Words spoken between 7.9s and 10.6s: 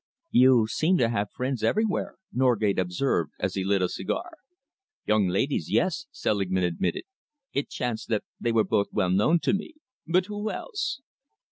that they were both well known to me. But who